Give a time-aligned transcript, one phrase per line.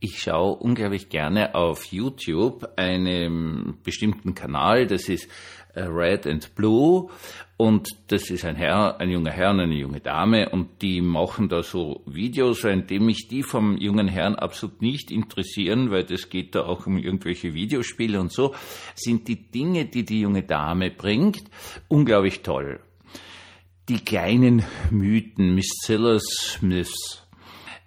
[0.00, 5.28] Ich schaue unglaublich gerne auf YouTube einen bestimmten Kanal, das ist
[5.74, 7.10] äh, Red and Blue
[7.56, 11.48] und das ist ein Herr, ein junger Herr und eine junge Dame und die machen
[11.48, 16.54] da so Videos, indem mich die vom jungen Herrn absolut nicht interessieren, weil das geht
[16.54, 18.54] da auch um irgendwelche Videospiele und so,
[18.94, 21.42] sind die Dinge, die die junge Dame bringt,
[21.88, 22.78] unglaublich toll.
[23.88, 27.27] Die kleinen Mythen, Miss Zillers Myths,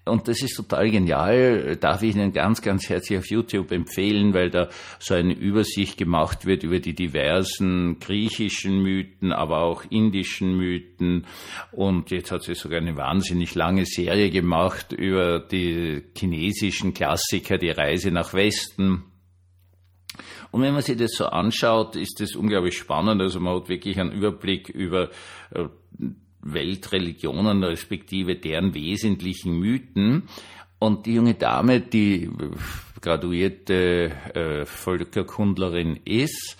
[0.03, 4.49] und das ist total genial, darf ich Ihnen ganz, ganz herzlich auf YouTube empfehlen, weil
[4.49, 11.27] da so eine Übersicht gemacht wird über die diversen griechischen Mythen, aber auch indischen Mythen.
[11.71, 17.69] Und jetzt hat sie sogar eine wahnsinnig lange Serie gemacht über die chinesischen Klassiker, die
[17.69, 19.03] Reise nach Westen.
[20.49, 23.21] Und wenn man sich das so anschaut, ist das unglaublich spannend.
[23.21, 25.09] Also man hat wirklich einen Überblick über
[25.51, 25.65] äh,
[26.41, 30.23] Weltreligionen respektive deren wesentlichen Mythen.
[30.79, 32.31] Und die junge Dame, die
[33.01, 36.57] graduierte äh, Völkerkundlerin ist,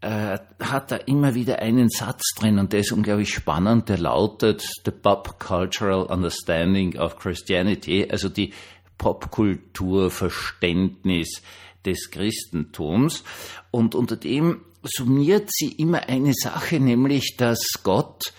[0.00, 4.68] äh, hat da immer wieder einen Satz drin und der ist unglaublich spannend, der lautet
[4.84, 8.52] The Pop Cultural Understanding of Christianity, also die
[8.98, 11.42] Popkulturverständnis
[11.84, 13.22] des Christentums.
[13.70, 18.32] Und unter dem summiert sie immer eine Sache, nämlich dass Gott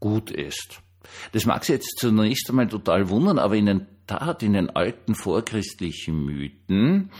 [0.00, 0.82] gut ist.
[1.32, 5.14] Das mag Sie jetzt zunächst einmal total wundern, aber in der Tat, in den alten
[5.14, 7.10] vorchristlichen Mythen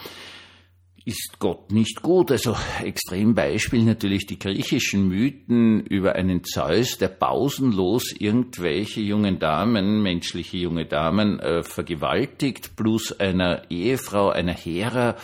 [1.04, 2.30] ist Gott nicht gut.
[2.30, 10.58] Also Extrembeispiel natürlich die griechischen Mythen über einen Zeus, der pausenlos irgendwelche jungen Damen, menschliche
[10.58, 15.16] junge Damen äh, vergewaltigt, plus einer Ehefrau, einer Hera,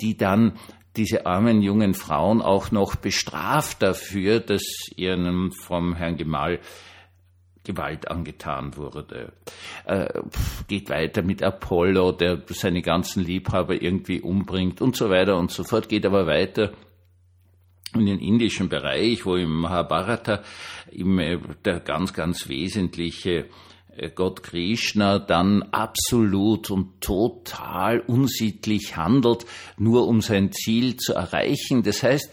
[0.00, 0.58] die dann
[0.96, 4.62] diese armen jungen Frauen auch noch bestraft dafür, dass
[4.96, 6.60] ihren vom Herrn Gemahl
[7.64, 9.32] Gewalt angetan wurde.
[9.84, 10.08] Äh,
[10.68, 15.62] geht weiter mit Apollo, der seine ganzen Liebhaber irgendwie umbringt und so weiter und so
[15.64, 16.72] fort, geht aber weiter
[17.94, 20.42] in den indischen Bereich, wo im Mahabharata
[20.90, 23.48] im, äh, der ganz, ganz wesentliche
[23.96, 29.46] äh, Gott Krishna dann absolut und total unsittlich handelt,
[29.76, 31.82] nur um sein Ziel zu erreichen.
[31.82, 32.30] Das heißt,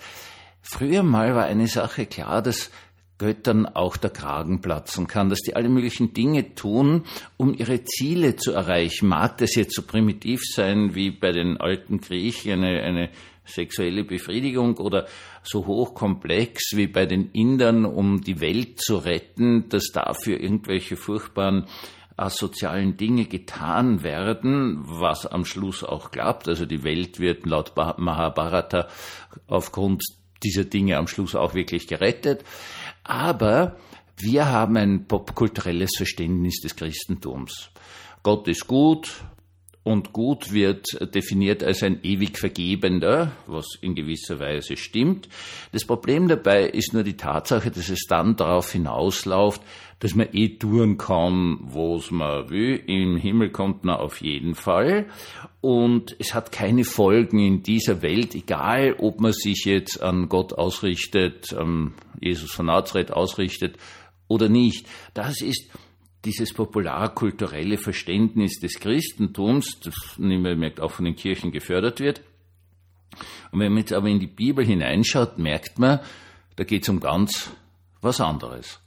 [0.62, 2.72] früher mal war eine Sache klar, dass
[3.20, 7.04] Göttern auch der Kragen platzen kann, dass die alle möglichen Dinge tun,
[7.38, 9.08] um ihre Ziele zu erreichen.
[9.08, 13.10] Mag das jetzt so primitiv sein wie bei den alten Griechen eine, eine
[13.46, 15.08] sexuelle Befriedigung oder
[15.44, 21.66] so hochkomplex wie bei den Indern, um die Welt zu retten, dass dafür irgendwelche furchtbaren
[22.16, 26.48] asozialen Dinge getan werden, was am Schluss auch klappt.
[26.48, 28.88] Also die Welt wird laut Mahabharata
[29.48, 30.04] aufgrund
[30.44, 32.44] dieser Dinge am Schluss auch wirklich gerettet.
[33.04, 33.78] Aber
[34.18, 37.72] wir haben ein popkulturelles Verständnis des Christentums.
[38.24, 39.24] Gott ist gut
[39.90, 40.86] und gut wird
[41.16, 45.28] definiert als ein ewig Vergebender, was in gewisser Weise stimmt.
[45.72, 49.64] Das Problem dabei ist nur die Tatsache, dass es dann darauf hinausläuft,
[49.98, 52.76] dass man eh tun kann, was man will.
[52.86, 55.08] Im Himmel kommt man auf jeden Fall.
[55.60, 60.54] Und es hat keine Folgen in dieser Welt, egal ob man sich jetzt an Gott
[60.54, 63.78] ausrichtet, an Jesus von Nazareth ausrichtet
[64.28, 64.86] oder nicht.
[65.16, 65.72] Das ist
[66.26, 72.22] dieses popularkulturelle Verständnis des Christentums, das merkt auch von den Kirchen gefördert wird.
[73.52, 76.00] Und wenn man jetzt aber in die Bibel hineinschaut, merkt man,
[76.56, 77.52] da geht es um ganz
[78.02, 78.80] was anderes.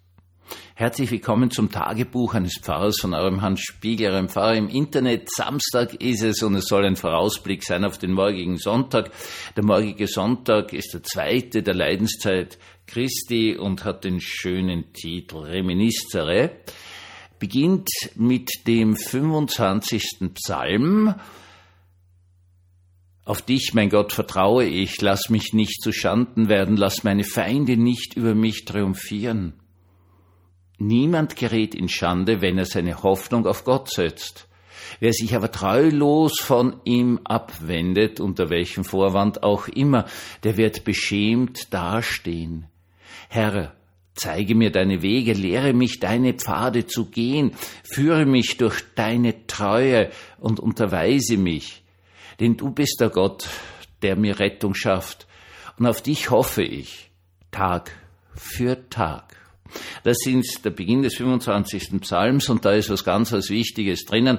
[0.74, 5.30] Herzlich willkommen zum Tagebuch eines Pfarrers von eurem Hans Spiegel, eurem Pfarrer im Internet.
[5.30, 9.10] Samstag ist es und es soll ein Vorausblick sein auf den morgigen Sonntag.
[9.56, 16.50] Der morgige Sonntag ist der zweite der Leidenszeit Christi und hat den schönen Titel Reminiscere.
[17.42, 20.30] Beginnt mit dem 25.
[20.34, 21.12] Psalm.
[23.24, 27.76] Auf dich, mein Gott, vertraue ich, lass mich nicht zu Schanden werden, lass meine Feinde
[27.76, 29.54] nicht über mich triumphieren.
[30.78, 34.46] Niemand gerät in Schande, wenn er seine Hoffnung auf Gott setzt.
[35.00, 40.06] Wer sich aber treulos von ihm abwendet, unter welchem Vorwand auch immer,
[40.44, 42.68] der wird beschämt dastehen.
[43.28, 43.74] Herr,
[44.14, 50.10] zeige mir deine Wege, lehre mich deine Pfade zu gehen, führe mich durch deine Treue
[50.38, 51.82] und unterweise mich.
[52.40, 53.48] Denn du bist der Gott,
[54.02, 55.26] der mir Rettung schafft,
[55.78, 57.10] und auf dich hoffe ich,
[57.50, 57.90] Tag
[58.34, 59.36] für Tag.
[60.04, 62.00] Das ist der Beginn des 25.
[62.00, 64.38] Psalms und da ist was ganz was Wichtiges drinnen,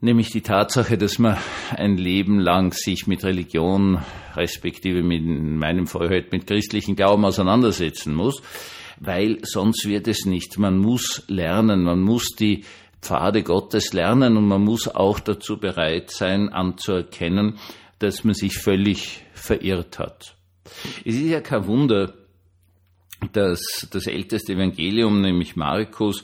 [0.00, 1.36] nämlich die Tatsache, dass man
[1.76, 3.98] ein Leben lang sich mit Religion,
[4.34, 8.42] respektive mit in meinem Fall halt mit christlichen Glauben auseinandersetzen muss,
[9.00, 10.58] weil sonst wird es nicht.
[10.58, 12.64] Man muss lernen, man muss die
[13.00, 17.58] Pfade Gottes lernen und man muss auch dazu bereit sein, anzuerkennen,
[17.98, 20.36] dass man sich völlig verirrt hat.
[21.04, 22.14] Es ist ja kein Wunder,
[23.32, 26.22] dass das älteste Evangelium, nämlich Markus,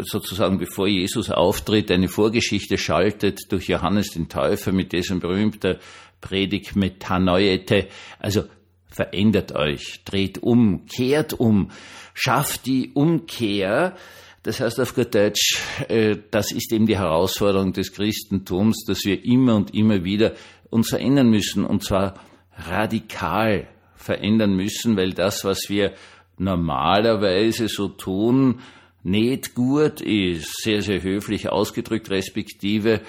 [0.00, 5.78] sozusagen bevor Jesus auftritt, eine Vorgeschichte schaltet durch Johannes den Täufer mit diesem berühmten
[6.20, 7.88] Predigt Metanoete,
[8.18, 8.44] also
[8.88, 11.70] verändert euch, dreht um, kehrt um,
[12.14, 13.96] schafft die Umkehr.
[14.42, 15.58] Das heißt auf gut Deutsch,
[15.88, 20.34] äh, das ist eben die Herausforderung des Christentums, dass wir immer und immer wieder
[20.70, 22.14] uns verändern müssen, und zwar
[22.56, 25.92] radikal verändern müssen, weil das, was wir
[26.38, 28.60] normalerweise so tun,
[29.02, 33.00] nicht gut ist, sehr, sehr höflich ausgedrückt, respektive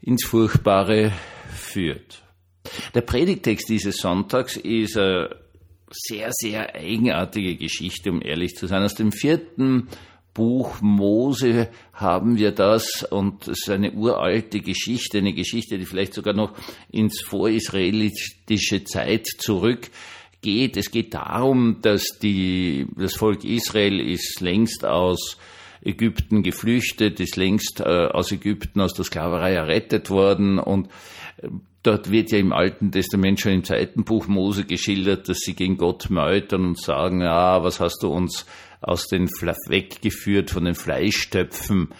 [0.00, 1.12] ins Furchtbare
[1.54, 2.22] führt.
[2.94, 5.36] Der Predigtext dieses Sonntags ist eine
[5.90, 8.82] sehr, sehr eigenartige Geschichte, um ehrlich zu sein.
[8.82, 9.88] Aus dem vierten
[10.34, 16.14] Buch Mose haben wir das und es ist eine uralte Geschichte, eine Geschichte, die vielleicht
[16.14, 16.54] sogar noch
[16.92, 19.26] ins vorisraelitische Zeit
[20.38, 20.76] zurückgeht.
[20.76, 25.36] Es geht darum, dass die, das Volk Israel ist längst aus
[25.82, 30.88] Ägypten geflüchtet, ist längst äh, aus Ägypten aus der Sklaverei errettet worden und
[31.38, 31.48] äh,
[31.84, 35.76] Dort wird ja im Alten Testament schon im zweiten Buch Mose geschildert, dass sie gegen
[35.76, 38.46] Gott meutern und sagen, ja, was hast du uns
[38.80, 41.94] aus den weggeführt von den Fleischtöpfen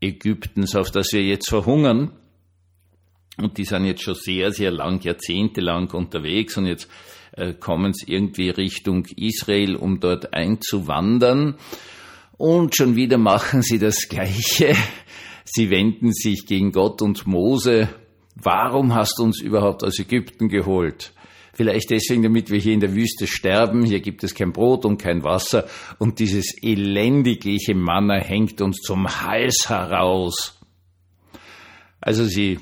[0.00, 2.10] Ägyptens, auf das wir jetzt verhungern.
[3.38, 6.90] Und die sind jetzt schon sehr, sehr lang, jahrzehntelang unterwegs und jetzt
[7.32, 11.56] äh, kommen sie irgendwie Richtung Israel, um dort einzuwandern.
[12.36, 14.74] Und schon wieder machen sie das Gleiche.
[15.44, 17.88] Sie wenden sich gegen Gott und Mose
[18.34, 21.12] Warum hast du uns überhaupt aus Ägypten geholt?
[21.54, 23.84] Vielleicht deswegen, damit wir hier in der Wüste sterben.
[23.84, 25.66] Hier gibt es kein Brot und kein Wasser.
[25.98, 30.58] Und dieses elendigliche Manna hängt uns zum Hals heraus.
[32.00, 32.58] Also sie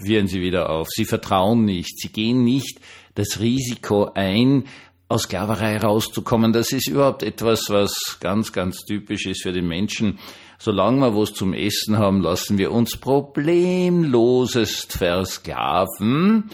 [0.00, 0.86] wirren sie wieder auf.
[0.88, 1.98] Sie vertrauen nicht.
[1.98, 2.80] Sie gehen nicht
[3.18, 4.64] das Risiko ein,
[5.08, 6.52] aus Sklaverei rauszukommen.
[6.52, 10.18] Das ist überhaupt etwas, was ganz, ganz typisch ist für den Menschen
[10.58, 16.50] solange wir was zum Essen haben, lassen wir uns problemlosest versklaven.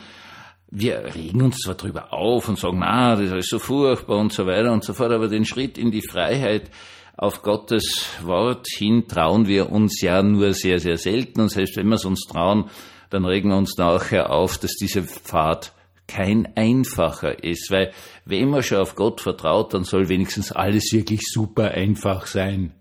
[0.70, 4.46] Wir regen uns zwar drüber auf und sagen, na, das ist so furchtbar und so
[4.46, 6.70] weiter und so fort, aber den Schritt in die Freiheit
[7.16, 11.42] auf Gottes Wort hin trauen wir uns ja nur sehr, sehr selten.
[11.42, 12.68] Und selbst wenn wir es uns trauen,
[13.10, 15.72] dann regen wir uns nachher auf, dass dieser Pfad
[16.06, 17.92] kein einfacher ist, weil
[18.24, 22.74] wenn man schon auf Gott vertraut, dann soll wenigstens alles wirklich super einfach sein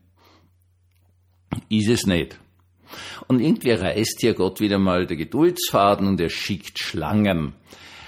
[1.70, 2.40] ist es nicht.
[3.28, 7.54] Und irgendwie reißt hier Gott wieder mal der Geduldsfaden und er schickt Schlangen.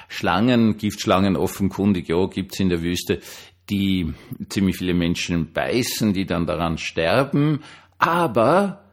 [0.07, 3.21] Schlangen, Giftschlangen offenkundig, ja, gibt's in der Wüste,
[3.69, 4.13] die
[4.49, 7.63] ziemlich viele Menschen beißen, die dann daran sterben.
[7.97, 8.84] Aber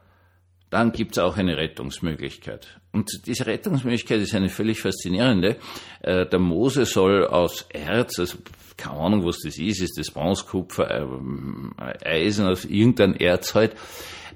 [0.72, 2.80] dann gibt's auch eine Rettungsmöglichkeit.
[2.92, 5.56] Und diese Rettungsmöglichkeit ist eine völlig faszinierende.
[6.00, 8.38] Äh, der Mose soll aus Erz, also
[8.78, 13.76] keine Ahnung, was das ist, ist das Bronze, Kupfer, äh, Eisen, aus irgendein Erz halt,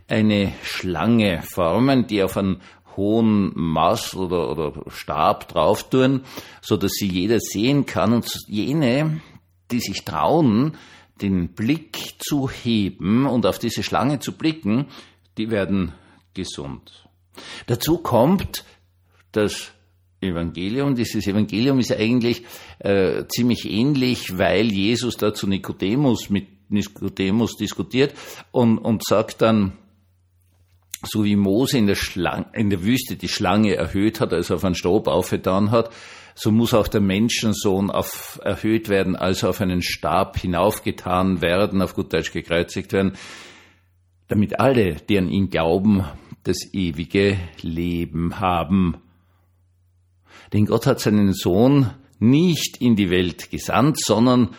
[0.09, 2.61] eine Schlange formen, die auf einen
[2.97, 6.21] hohen Maß oder, oder Stab drauf tun,
[6.61, 9.23] so dass sie jeder sehen kann und jene,
[9.71, 10.77] die sich trauen,
[11.23, 14.89] den Blick zu heben und auf diese Schlange zu blicken,
[15.39, 15.95] die werden
[16.37, 17.09] gesund.
[17.67, 18.65] Dazu kommt
[19.33, 19.73] das
[20.21, 20.95] Evangelium.
[20.95, 22.45] Dieses Evangelium ist eigentlich
[22.79, 28.15] äh, ziemlich ähnlich, weil Jesus da zu Nikodemus mit Nikodemus diskutiert
[28.51, 29.73] und, und sagt dann,
[31.03, 34.65] so wie Mose in der, Schlange, in der Wüste die Schlange erhöht hat, also auf
[34.65, 35.91] einen Stab aufgetan hat,
[36.35, 41.95] so muss auch der Menschensohn auf, erhöht werden, also auf einen Stab hinaufgetan werden, auf
[41.95, 43.13] gut Deutsch gekreuzigt werden,
[44.29, 46.05] damit alle, die an ihn glauben,
[46.47, 48.99] das ewige Leben haben.
[50.53, 54.55] Denn Gott hat seinen Sohn nicht in die Welt gesandt, sondern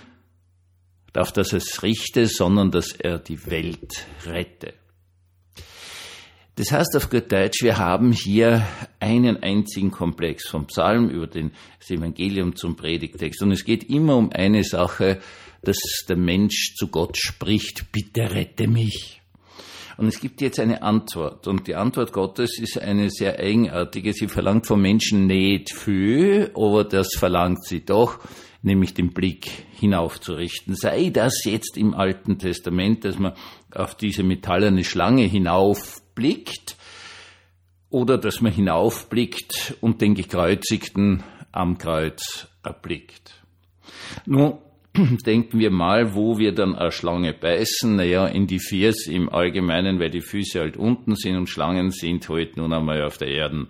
[1.16, 4.74] auf dass es richte, sondern dass er die Welt rette.
[6.56, 8.68] Das heißt auf gut Deutsch, wir haben hier
[9.00, 13.42] einen einzigen Komplex vom Psalm über den, das Evangelium zum Predigtext.
[13.44, 15.20] Und es geht immer um eine Sache,
[15.62, 15.78] dass
[16.08, 19.17] der Mensch zu Gott spricht, bitte rette mich.
[19.98, 21.48] Und es gibt jetzt eine Antwort.
[21.48, 24.14] Und die Antwort Gottes ist eine sehr eigenartige.
[24.14, 28.20] Sie verlangt vom Menschen nicht viel, aber das verlangt sie doch,
[28.62, 30.76] nämlich den Blick hinaufzurichten.
[30.76, 33.34] Sei das jetzt im Alten Testament, dass man
[33.74, 36.76] auf diese metallene Schlange hinauf blickt
[37.90, 43.42] oder dass man hinaufblickt und den Gekreuzigten am Kreuz erblickt.
[44.26, 44.60] Nun,
[45.26, 50.00] denken wir mal, wo wir dann eine Schlange beißen, naja, in die Fiers im Allgemeinen,
[50.00, 53.68] weil die Füße halt unten sind und Schlangen sind halt nun einmal auf der Erde.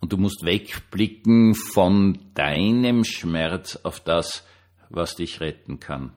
[0.00, 4.46] Und du musst wegblicken von deinem Schmerz auf das,
[4.90, 6.12] was dich retten kann.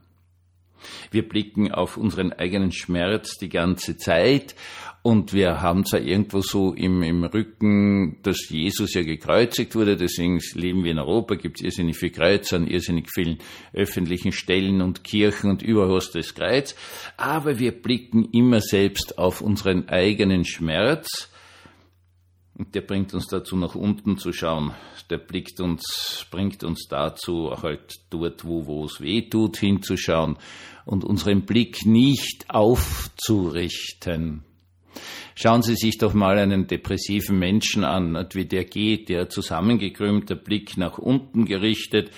[1.12, 4.56] Wir blicken auf unseren eigenen Schmerz die ganze Zeit
[5.04, 10.42] und wir haben zwar irgendwo so im, im Rücken, dass Jesus ja gekreuzigt wurde, deswegen
[10.54, 13.38] leben wir in Europa, gibt es irrsinnig viele Kreuze an irrsinnig vielen
[13.72, 16.76] öffentlichen Stellen und Kirchen und überall das Kreuz.
[17.16, 21.30] Aber wir blicken immer selbst auf unseren eigenen Schmerz
[22.58, 24.74] und der bringt uns dazu, nach unten zu schauen.
[25.10, 30.38] Der blickt uns, bringt uns dazu, halt dort, wo, wo es weh tut, hinzuschauen
[30.86, 34.44] und unseren Blick nicht aufzurichten.
[35.36, 40.36] Schauen Sie sich doch mal einen depressiven Menschen an, wie der geht, der zusammengekrümmt, der
[40.36, 42.10] Blick nach unten gerichtet.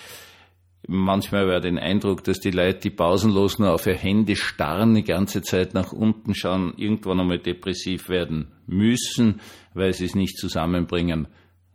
[0.87, 5.03] Manchmal wäre den Eindruck, dass die Leute, die pausenlos nur auf ihre Hände starren, die
[5.03, 9.41] ganze Zeit nach unten schauen, irgendwann einmal depressiv werden müssen,
[9.73, 11.27] weil sie es nicht zusammenbringen,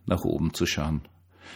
[0.05, 1.01] nach oben zu schauen.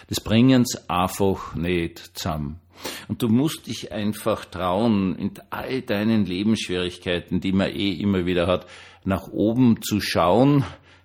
[0.08, 2.60] Das bringen sie einfach nicht zusammen.
[3.08, 8.48] Und du musst dich einfach trauen, in all deinen Lebensschwierigkeiten, die man eh immer wieder
[8.48, 8.68] hat,
[9.04, 10.64] nach oben zu schauen,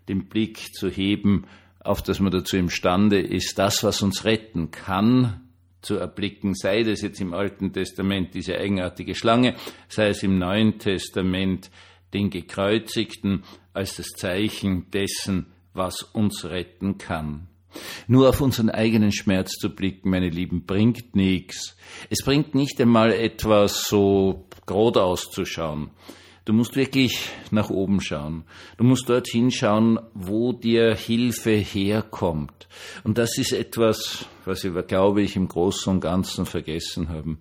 [0.08, 1.46] den Blick zu heben,
[1.80, 5.40] auf das man dazu imstande ist, das, was uns retten kann,
[5.84, 9.56] zu erblicken, sei das jetzt im Alten Testament diese eigenartige Schlange,
[9.88, 11.70] sei es im Neuen Testament
[12.12, 17.48] den Gekreuzigten als das Zeichen dessen, was uns retten kann.
[18.06, 21.76] Nur auf unseren eigenen Schmerz zu blicken, meine Lieben, bringt nichts.
[22.08, 25.90] Es bringt nicht einmal etwas so geradeaus zu schauen.
[26.44, 28.44] Du musst wirklich nach oben schauen.
[28.76, 32.68] Du musst dorthin schauen, wo dir Hilfe herkommt.
[33.02, 37.38] Und das ist etwas, was wir, glaube ich, im Großen und Ganzen vergessen haben.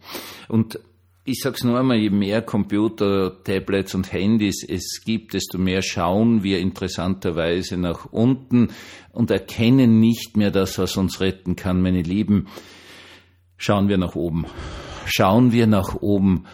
[0.48, 0.80] Und
[1.26, 6.44] ich sag's nur einmal, je mehr Computer, Tablets und Handys es gibt, desto mehr schauen
[6.44, 8.70] wir interessanterweise nach unten
[9.12, 11.82] und erkennen nicht mehr das, was uns retten kann.
[11.82, 12.48] Meine Lieben,
[13.58, 14.46] schauen wir nach oben.
[15.06, 16.46] Schauen wir nach oben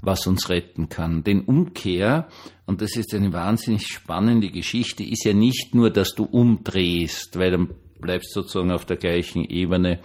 [0.00, 1.24] was uns retten kann.
[1.24, 2.28] Denn Umkehr,
[2.66, 7.50] und das ist eine wahnsinnig spannende Geschichte, ist ja nicht nur, dass du umdrehst, weil
[7.50, 10.00] dann bleibst sozusagen auf der gleichen Ebene,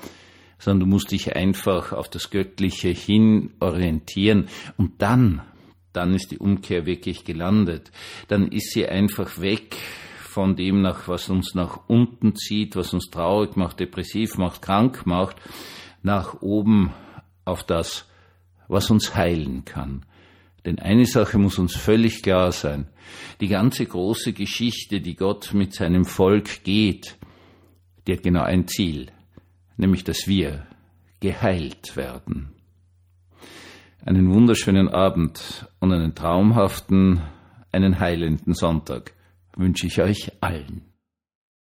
[0.57, 5.41] sondern du musst dich einfach auf das Göttliche hin orientieren und dann,
[5.91, 7.91] dann ist die Umkehr wirklich gelandet.
[8.27, 9.75] Dann ist sie einfach weg
[10.31, 15.05] von dem nach, was uns nach unten zieht, was uns traurig macht, depressiv macht, krank
[15.05, 15.36] macht,
[16.03, 16.93] nach oben
[17.43, 18.07] auf das,
[18.68, 20.06] was uns heilen kann.
[20.65, 22.88] Denn eine Sache muss uns völlig klar sein.
[23.39, 27.18] Die ganze große Geschichte, die Gott mit seinem Volk geht,
[28.06, 29.08] die hat genau ein Ziel,
[29.77, 30.68] nämlich dass wir
[31.20, 32.50] geheilt werden.
[34.03, 37.22] Einen wunderschönen Abend und einen traumhaften,
[37.72, 39.13] einen heilenden Sonntag
[39.56, 40.90] wünsche ich euch allen.